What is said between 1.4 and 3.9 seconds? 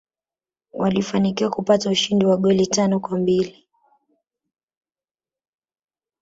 kupata ushindi wa goli tano kwambili